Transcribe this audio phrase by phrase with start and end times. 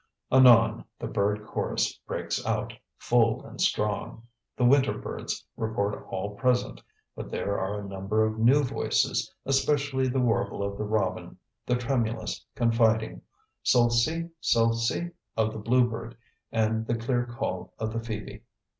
[0.31, 4.23] Anon the bird chorus breaks out, full and strong.
[4.57, 6.81] The winter birds report all present
[7.15, 11.37] but there are a number of new voices, especially the warble of the robin,
[11.67, 13.21] the tremulous, confiding
[13.61, 16.17] "sol si, sol si" of the bluebird
[16.51, 18.41] and the clear call of the phoebe.